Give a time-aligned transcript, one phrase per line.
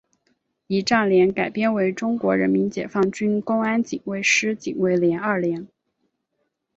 [0.65, 5.67] 仪仗连改编为中国人民解放军公安警卫师警卫营二连。